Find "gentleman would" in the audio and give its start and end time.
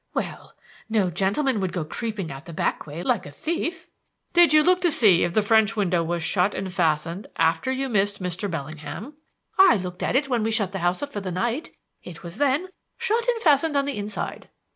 1.11-1.71